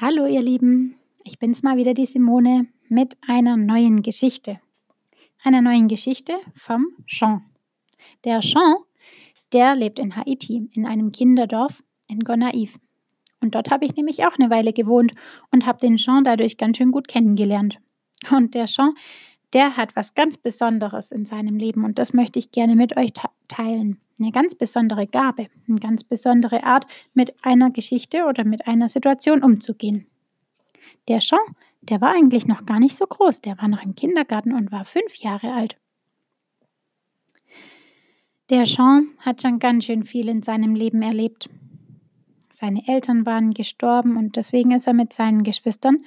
Hallo 0.00 0.26
ihr 0.26 0.42
Lieben, 0.42 0.94
ich 1.24 1.40
bin's 1.40 1.64
mal 1.64 1.76
wieder 1.76 1.92
die 1.92 2.06
Simone 2.06 2.68
mit 2.88 3.16
einer 3.26 3.56
neuen 3.56 4.02
Geschichte. 4.02 4.60
Einer 5.42 5.60
neuen 5.60 5.88
Geschichte 5.88 6.34
vom 6.54 6.86
Jean. 7.08 7.42
Der 8.22 8.38
Jean, 8.38 8.76
der 9.52 9.74
lebt 9.74 9.98
in 9.98 10.14
Haiti, 10.14 10.70
in 10.72 10.86
einem 10.86 11.10
Kinderdorf 11.10 11.82
in 12.06 12.20
Gonaïve. 12.20 12.76
Und 13.40 13.56
dort 13.56 13.72
habe 13.72 13.86
ich 13.86 13.96
nämlich 13.96 14.24
auch 14.24 14.38
eine 14.38 14.50
Weile 14.50 14.72
gewohnt 14.72 15.14
und 15.50 15.66
habe 15.66 15.80
den 15.80 15.96
Jean 15.96 16.22
dadurch 16.22 16.58
ganz 16.58 16.76
schön 16.76 16.92
gut 16.92 17.08
kennengelernt. 17.08 17.80
Und 18.30 18.54
der 18.54 18.66
Jean, 18.66 18.94
der 19.52 19.76
hat 19.76 19.96
was 19.96 20.14
ganz 20.14 20.38
Besonderes 20.38 21.10
in 21.10 21.24
seinem 21.24 21.56
Leben 21.56 21.84
und 21.84 21.98
das 21.98 22.12
möchte 22.12 22.38
ich 22.38 22.52
gerne 22.52 22.76
mit 22.76 22.96
euch 22.96 23.10
teilen. 23.48 24.00
Eine 24.18 24.32
ganz 24.32 24.54
besondere 24.54 25.06
Gabe, 25.06 25.48
eine 25.68 25.78
ganz 25.78 26.02
besondere 26.02 26.64
Art, 26.64 26.86
mit 27.14 27.34
einer 27.44 27.70
Geschichte 27.70 28.24
oder 28.24 28.44
mit 28.44 28.66
einer 28.66 28.88
Situation 28.88 29.44
umzugehen. 29.44 30.06
Der 31.06 31.20
Jean, 31.20 31.38
der 31.82 32.00
war 32.00 32.12
eigentlich 32.12 32.46
noch 32.46 32.66
gar 32.66 32.80
nicht 32.80 32.96
so 32.96 33.06
groß, 33.06 33.40
der 33.40 33.58
war 33.58 33.68
noch 33.68 33.82
im 33.82 33.94
Kindergarten 33.94 34.52
und 34.52 34.72
war 34.72 34.84
fünf 34.84 35.16
Jahre 35.16 35.52
alt. 35.52 35.76
Der 38.50 38.64
Jean 38.64 39.10
hat 39.18 39.42
schon 39.42 39.58
ganz 39.58 39.84
schön 39.84 40.04
viel 40.04 40.28
in 40.28 40.42
seinem 40.42 40.74
Leben 40.74 41.02
erlebt. 41.02 41.50
Seine 42.50 42.88
Eltern 42.88 43.24
waren 43.24 43.52
gestorben 43.52 44.16
und 44.16 44.36
deswegen 44.36 44.72
ist 44.72 44.86
er 44.86 44.94
mit 44.94 45.12
seinen 45.12 45.44
Geschwistern 45.44 46.04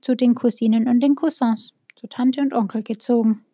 zu 0.00 0.14
den 0.14 0.34
Cousinen 0.34 0.86
und 0.86 1.00
den 1.00 1.14
Cousins 1.14 1.72
zu 1.96 2.08
Tante 2.08 2.40
und 2.40 2.52
Onkel 2.52 2.82
gezogen. 2.82 3.44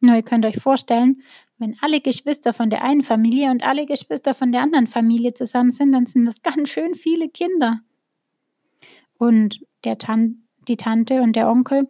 Nur 0.00 0.16
ihr 0.16 0.22
könnt 0.22 0.44
euch 0.46 0.58
vorstellen, 0.60 1.22
wenn 1.58 1.76
alle 1.80 2.00
Geschwister 2.00 2.52
von 2.52 2.70
der 2.70 2.82
einen 2.82 3.02
Familie 3.02 3.50
und 3.50 3.66
alle 3.66 3.86
Geschwister 3.86 4.34
von 4.34 4.50
der 4.50 4.62
anderen 4.62 4.86
Familie 4.86 5.34
zusammen 5.34 5.70
sind, 5.72 5.92
dann 5.92 6.06
sind 6.06 6.24
das 6.24 6.42
ganz 6.42 6.70
schön 6.70 6.94
viele 6.94 7.28
Kinder. 7.28 7.80
Und 9.18 9.64
der 9.84 9.98
Tan 9.98 10.42
die 10.68 10.76
Tante 10.76 11.20
und 11.22 11.36
der 11.36 11.50
Onkel, 11.50 11.88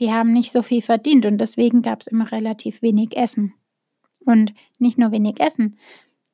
die 0.00 0.12
haben 0.12 0.32
nicht 0.32 0.52
so 0.52 0.62
viel 0.62 0.82
verdient 0.82 1.26
und 1.26 1.38
deswegen 1.38 1.82
gab 1.82 2.00
es 2.00 2.06
immer 2.06 2.30
relativ 2.30 2.82
wenig 2.82 3.16
Essen. 3.16 3.54
Und 4.24 4.52
nicht 4.78 4.98
nur 4.98 5.10
wenig 5.10 5.40
Essen, 5.40 5.78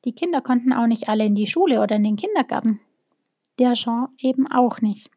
die 0.03 0.13
Kinder 0.13 0.41
konnten 0.41 0.73
auch 0.73 0.87
nicht 0.87 1.09
alle 1.09 1.25
in 1.25 1.35
die 1.35 1.47
Schule 1.47 1.81
oder 1.81 1.95
in 1.95 2.03
den 2.03 2.15
Kindergarten. 2.15 2.79
Der 3.57 3.73
Jean 3.73 4.09
eben 4.19 4.47
auch 4.47 4.81
nicht. 4.81 5.09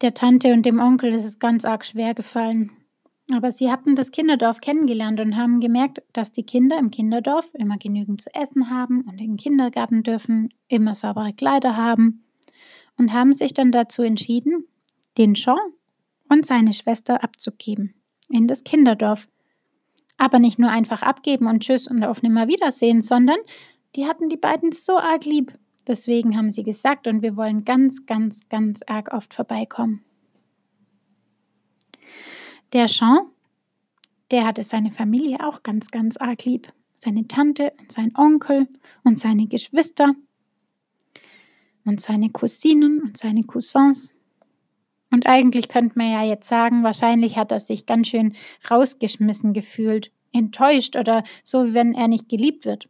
Der 0.00 0.14
Tante 0.14 0.52
und 0.52 0.64
dem 0.64 0.78
Onkel 0.78 1.12
ist 1.12 1.24
es 1.24 1.40
ganz 1.40 1.64
arg 1.64 1.84
schwer 1.84 2.14
gefallen. 2.14 2.70
Aber 3.32 3.50
sie 3.50 3.70
hatten 3.70 3.96
das 3.96 4.12
Kinderdorf 4.12 4.60
kennengelernt 4.60 5.18
und 5.18 5.36
haben 5.36 5.58
gemerkt, 5.58 6.02
dass 6.12 6.30
die 6.30 6.44
Kinder 6.44 6.78
im 6.78 6.92
Kinderdorf 6.92 7.50
immer 7.52 7.78
genügend 7.78 8.22
zu 8.22 8.32
essen 8.32 8.70
haben 8.70 9.02
und 9.02 9.20
in 9.20 9.32
den 9.32 9.36
Kindergarten 9.36 10.04
dürfen, 10.04 10.54
immer 10.68 10.94
saubere 10.94 11.32
Kleider 11.32 11.76
haben 11.76 12.24
und 12.96 13.12
haben 13.12 13.34
sich 13.34 13.54
dann 13.54 13.72
dazu 13.72 14.02
entschieden, 14.02 14.68
den 15.18 15.34
Jean 15.34 15.58
und 16.28 16.46
seine 16.46 16.72
Schwester 16.72 17.24
abzugeben 17.24 17.94
in 18.28 18.46
das 18.46 18.62
Kinderdorf. 18.62 19.28
Aber 20.16 20.38
nicht 20.38 20.60
nur 20.60 20.70
einfach 20.70 21.02
abgeben 21.02 21.48
und 21.48 21.64
tschüss 21.64 21.88
und 21.88 22.04
auf 22.04 22.22
Nimmerwiedersehen, 22.22 23.02
sondern 23.02 23.38
die 23.96 24.06
hatten 24.06 24.28
die 24.28 24.36
beiden 24.36 24.70
so 24.70 24.96
arg 24.96 25.24
lieb 25.24 25.58
Deswegen 25.88 26.36
haben 26.36 26.50
sie 26.50 26.64
gesagt, 26.64 27.06
und 27.06 27.22
wir 27.22 27.36
wollen 27.36 27.64
ganz, 27.64 28.04
ganz, 28.04 28.48
ganz 28.50 28.82
arg 28.86 29.12
oft 29.12 29.32
vorbeikommen. 29.32 30.04
Der 32.74 32.86
Jean, 32.86 33.20
der 34.30 34.46
hatte 34.46 34.62
seine 34.62 34.90
Familie 34.90 35.38
auch 35.40 35.62
ganz, 35.62 35.90
ganz 35.90 36.18
arg 36.18 36.44
lieb. 36.44 36.70
Seine 36.94 37.26
Tante 37.26 37.72
und 37.78 37.90
sein 37.90 38.12
Onkel 38.16 38.68
und 39.04 39.18
seine 39.18 39.46
Geschwister 39.46 40.14
und 41.84 42.00
seine 42.00 42.28
Cousinen 42.30 43.00
und 43.00 43.16
seine 43.16 43.44
Cousins. 43.44 44.12
Und 45.10 45.26
eigentlich 45.26 45.68
könnte 45.68 45.96
man 45.96 46.10
ja 46.10 46.24
jetzt 46.24 46.48
sagen, 46.48 46.82
wahrscheinlich 46.82 47.36
hat 47.36 47.50
er 47.50 47.60
sich 47.60 47.86
ganz 47.86 48.08
schön 48.08 48.36
rausgeschmissen 48.70 49.54
gefühlt, 49.54 50.10
enttäuscht 50.32 50.96
oder 50.96 51.24
so, 51.42 51.72
wenn 51.72 51.94
er 51.94 52.08
nicht 52.08 52.28
geliebt 52.28 52.66
wird. 52.66 52.88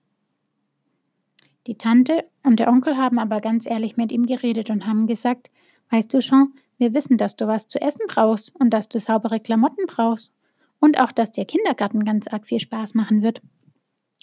Die 1.68 1.76
Tante 1.76 2.24
und 2.44 2.60
der 2.60 2.68
Onkel 2.68 2.96
haben 2.96 3.18
aber 3.18 3.42
ganz 3.42 3.66
ehrlich 3.66 3.98
mit 3.98 4.10
ihm 4.10 4.24
geredet 4.24 4.70
und 4.70 4.86
haben 4.86 5.06
gesagt, 5.06 5.50
weißt 5.90 6.14
du 6.14 6.22
schon, 6.22 6.54
wir 6.78 6.94
wissen, 6.94 7.18
dass 7.18 7.36
du 7.36 7.46
was 7.46 7.68
zu 7.68 7.78
essen 7.78 8.06
brauchst 8.08 8.58
und 8.58 8.70
dass 8.70 8.88
du 8.88 8.98
saubere 8.98 9.38
Klamotten 9.38 9.84
brauchst 9.86 10.32
und 10.80 10.98
auch, 10.98 11.12
dass 11.12 11.30
der 11.30 11.44
Kindergarten 11.44 12.06
ganz 12.06 12.26
arg 12.26 12.46
viel 12.46 12.58
Spaß 12.58 12.94
machen 12.94 13.20
wird. 13.20 13.42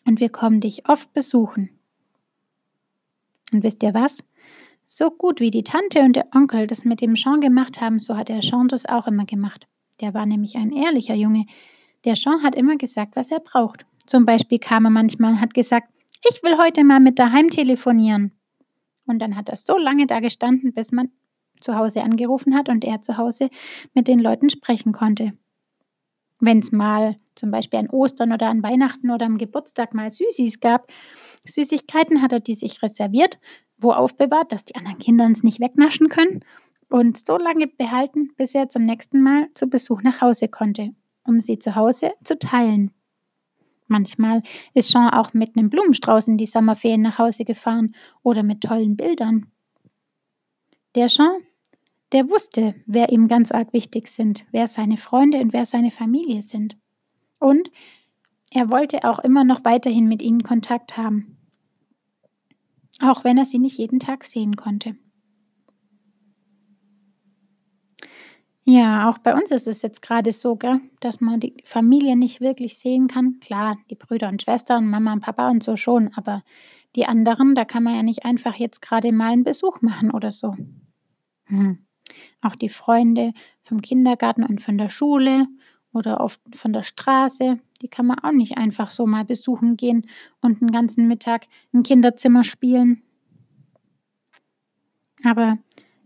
Und 0.07 0.19
wir 0.19 0.29
kommen 0.29 0.59
dich 0.59 0.89
oft 0.89 1.13
besuchen. 1.13 1.69
Und 3.53 3.61
wisst 3.61 3.83
ihr 3.83 3.93
was? 3.93 4.23
So 4.83 5.11
gut 5.11 5.39
wie 5.39 5.51
die 5.51 5.63
Tante 5.63 5.99
und 5.99 6.15
der 6.15 6.29
Onkel 6.33 6.65
das 6.65 6.83
mit 6.83 6.99
dem 6.99 7.13
Jean 7.13 7.41
gemacht 7.41 7.79
haben, 7.79 7.99
so 7.99 8.17
hat 8.17 8.29
der 8.29 8.39
Jean 8.39 8.69
das 8.69 8.87
auch 8.87 9.05
immer 9.05 9.25
gemacht. 9.25 9.67
Der 10.01 10.15
war 10.15 10.25
nämlich 10.25 10.55
ein 10.55 10.71
ehrlicher 10.71 11.13
Junge. 11.13 11.45
Der 12.05 12.15
Jean 12.15 12.41
hat 12.41 12.55
immer 12.55 12.77
gesagt, 12.77 13.15
was 13.15 13.29
er 13.29 13.39
braucht. 13.39 13.85
Zum 14.07 14.25
Beispiel 14.25 14.57
kam 14.57 14.85
er 14.85 14.91
manchmal 14.91 15.33
und 15.33 15.41
hat 15.41 15.53
gesagt, 15.53 15.89
ich 16.23 16.43
will 16.43 16.57
heute 16.57 16.83
mal 16.83 16.99
mit 16.99 17.19
daheim 17.19 17.49
telefonieren. 17.49 18.31
Und 19.05 19.19
dann 19.19 19.35
hat 19.35 19.49
er 19.49 19.55
so 19.55 19.77
lange 19.77 20.07
da 20.07 20.19
gestanden, 20.19 20.73
bis 20.73 20.91
man 20.91 21.11
zu 21.59 21.75
Hause 21.75 22.03
angerufen 22.03 22.55
hat 22.55 22.69
und 22.69 22.83
er 22.83 23.01
zu 23.01 23.17
Hause 23.17 23.49
mit 23.93 24.07
den 24.07 24.19
Leuten 24.19 24.49
sprechen 24.49 24.93
konnte. 24.93 25.33
Wenn 26.39 26.59
es 26.59 26.71
mal 26.71 27.17
zum 27.35 27.51
Beispiel 27.51 27.79
an 27.79 27.89
Ostern 27.89 28.33
oder 28.33 28.47
an 28.47 28.61
Weihnachten 28.61 29.09
oder 29.09 29.25
am 29.25 29.37
Geburtstag 29.37 29.93
mal 29.93 30.11
Süßis 30.11 30.59
gab, 30.59 30.91
Süßigkeiten 31.45 32.21
hat 32.21 32.33
er 32.33 32.39
die 32.39 32.55
sich 32.55 32.81
reserviert, 32.81 33.39
wo 33.77 33.91
aufbewahrt, 33.91 34.51
dass 34.51 34.65
die 34.65 34.75
anderen 34.75 34.99
Kinder 34.99 35.29
es 35.31 35.43
nicht 35.43 35.59
wegnaschen 35.59 36.09
können 36.09 36.41
und 36.89 37.25
so 37.25 37.37
lange 37.37 37.67
behalten, 37.67 38.29
bis 38.37 38.53
er 38.53 38.69
zum 38.69 38.85
nächsten 38.85 39.21
Mal 39.21 39.47
zu 39.53 39.67
Besuch 39.67 40.01
nach 40.01 40.21
Hause 40.21 40.47
konnte, 40.47 40.91
um 41.25 41.39
sie 41.39 41.59
zu 41.59 41.75
Hause 41.75 42.11
zu 42.23 42.37
teilen. 42.37 42.91
Manchmal 43.87 44.41
ist 44.73 44.91
Jean 44.91 45.09
auch 45.09 45.33
mit 45.33 45.57
einem 45.57 45.69
Blumenstrauß 45.69 46.27
in 46.27 46.37
die 46.37 46.45
Sommerferien 46.45 47.01
nach 47.01 47.19
Hause 47.19 47.45
gefahren 47.45 47.95
oder 48.23 48.43
mit 48.43 48.61
tollen 48.61 48.97
Bildern. 48.97 49.51
Der 50.95 51.07
Jean, 51.07 51.41
der 52.11 52.29
wusste, 52.29 52.75
wer 52.85 53.11
ihm 53.11 53.27
ganz 53.27 53.51
arg 53.51 53.73
wichtig 53.73 54.07
sind, 54.07 54.45
wer 54.51 54.67
seine 54.67 54.97
Freunde 54.97 55.39
und 55.39 55.53
wer 55.53 55.65
seine 55.65 55.91
Familie 55.91 56.41
sind. 56.41 56.77
Und 57.39 57.69
er 58.51 58.71
wollte 58.71 59.03
auch 59.03 59.19
immer 59.19 59.43
noch 59.43 59.65
weiterhin 59.65 60.07
mit 60.07 60.21
ihnen 60.21 60.43
Kontakt 60.43 60.97
haben, 60.97 61.37
auch 63.01 63.23
wenn 63.23 63.37
er 63.37 63.45
sie 63.45 63.59
nicht 63.59 63.77
jeden 63.77 63.99
Tag 63.99 64.23
sehen 64.23 64.55
konnte. 64.55 64.95
Ja, 68.67 69.07
auch 69.07 69.19
bei 69.19 69.35
uns 69.35 69.51
ist 69.51 69.67
es 69.67 69.83
jetzt 69.83 70.01
gerade 70.01 70.31
so, 70.31 70.55
gell, 70.55 70.81
dass 70.99 71.21
man 71.21 71.39
die 71.39 71.53
Familie 71.65 72.15
nicht 72.15 72.41
wirklich 72.41 72.79
sehen 72.79 73.07
kann. 73.07 73.39
Klar, 73.39 73.77
die 73.91 73.95
Brüder 73.95 74.27
und 74.27 74.41
Schwestern, 74.41 74.89
Mama 74.89 75.13
und 75.13 75.19
Papa 75.19 75.49
und 75.49 75.63
so 75.63 75.75
schon, 75.75 76.11
aber 76.15 76.41
die 76.95 77.05
anderen, 77.05 77.53
da 77.53 77.63
kann 77.63 77.83
man 77.83 77.95
ja 77.95 78.01
nicht 78.01 78.25
einfach 78.25 78.55
jetzt 78.55 78.81
gerade 78.81 79.11
mal 79.11 79.31
einen 79.31 79.43
Besuch 79.43 79.81
machen 79.81 80.09
oder 80.09 80.31
so. 80.31 80.55
Hm. 81.45 81.85
Auch 82.41 82.55
die 82.55 82.69
Freunde 82.69 83.33
vom 83.61 83.81
Kindergarten 83.81 84.43
und 84.43 84.63
von 84.63 84.79
der 84.79 84.89
Schule 84.89 85.47
oder 85.93 86.19
oft 86.19 86.41
von 86.55 86.73
der 86.73 86.83
Straße, 86.83 87.59
die 87.83 87.87
kann 87.87 88.07
man 88.07 88.17
auch 88.19 88.31
nicht 88.31 88.57
einfach 88.57 88.89
so 88.89 89.05
mal 89.05 89.25
besuchen 89.25 89.77
gehen 89.77 90.07
und 90.41 90.63
einen 90.63 90.71
ganzen 90.71 91.07
Mittag 91.07 91.45
im 91.71 91.83
Kinderzimmer 91.83 92.43
spielen. 92.43 93.03
Aber 95.23 95.59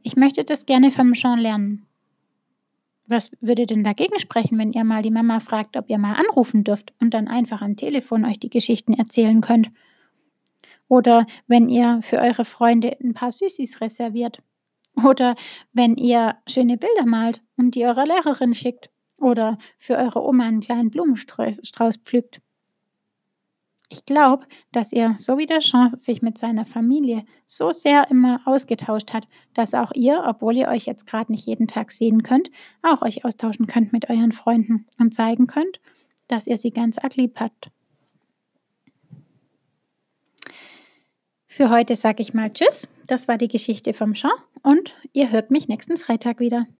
ich 0.04 0.18
möchte 0.18 0.44
das 0.44 0.66
gerne 0.66 0.92
vom 0.92 1.14
Jean 1.14 1.40
lernen. 1.40 1.89
Was 3.12 3.32
würde 3.42 3.66
denn 3.66 3.84
dagegen 3.84 4.20
sprechen, 4.20 4.60
wenn 4.60 4.72
ihr 4.72 4.84
mal 4.84 5.02
die 5.02 5.10
Mama 5.10 5.40
fragt, 5.40 5.76
ob 5.78 5.90
ihr 5.90 5.98
mal 5.98 6.14
anrufen 6.14 6.64
dürft 6.64 6.94
und 7.02 7.12
dann 7.16 7.28
einfach 7.28 7.64
am 7.64 7.76
Telefon 7.76 8.24
euch 8.24 8.40
die 8.40 8.52
Geschichten 8.52 8.94
erzählen 8.94 9.42
könnt? 9.42 9.72
Oder 10.88 11.26
wenn 11.48 11.70
ihr 11.70 12.02
für 12.04 12.18
eure 12.20 12.46
Freunde 12.46 12.96
ein 13.04 13.16
paar 13.16 13.32
Süßis 13.32 13.82
reserviert? 13.82 14.44
Oder 15.04 15.36
wenn 15.74 15.96
ihr 15.96 16.38
schöne 16.48 16.78
Bilder 16.78 17.08
malt 17.08 17.42
und 17.58 17.74
die 17.74 17.84
eurer 17.86 18.06
Lehrerin 18.06 18.54
schickt? 18.54 18.92
Oder 19.18 19.58
für 19.80 19.98
eure 19.98 20.24
Oma 20.24 20.46
einen 20.46 20.60
kleinen 20.60 20.92
Blumenstrauß 20.92 21.98
pflückt? 22.04 22.42
Ich 23.92 24.06
glaube, 24.06 24.46
dass 24.72 24.92
ihr, 24.92 25.16
so 25.18 25.40
wie 25.40 25.48
der 25.48 25.62
Chance 25.62 25.98
sich 25.98 26.22
mit 26.22 26.38
seiner 26.38 26.66
Familie 26.66 27.26
so 27.46 27.72
sehr 27.72 28.10
immer 28.12 28.40
ausgetauscht 28.46 29.14
hat, 29.14 29.28
dass 29.56 29.74
auch 29.74 29.92
ihr, 29.96 30.24
obwohl 30.28 30.56
ihr 30.56 30.68
euch 30.68 30.86
jetzt 30.86 31.08
gerade 31.08 31.32
nicht 31.32 31.48
jeden 31.48 31.68
Tag 31.68 31.92
sehen 31.92 32.22
könnt, 32.22 32.52
auch 32.84 33.02
euch 33.02 33.26
austauschen 33.26 33.66
könnt 33.66 33.92
mit 33.92 34.08
euren 34.08 34.32
Freunden 34.32 34.86
und 35.00 35.16
zeigen 35.16 35.48
könnt, 35.48 35.80
dass 36.28 36.46
ihr 36.46 36.60
sie 36.60 36.70
ganz 36.70 37.00
arg 37.00 37.16
lieb 37.16 37.40
habt. 37.40 37.72
Für 41.48 41.72
heute 41.72 41.96
sage 41.96 42.22
ich 42.22 42.36
mal 42.36 42.54
Tschüss. 42.54 42.88
Das 43.08 43.28
war 43.28 43.40
die 43.40 43.48
Geschichte 43.48 43.96
vom 43.96 44.14
Jean 44.14 44.32
und 44.62 44.94
ihr 45.14 45.32
hört 45.32 45.50
mich 45.50 45.68
nächsten 45.68 45.98
Freitag 45.98 46.40
wieder. 46.40 46.68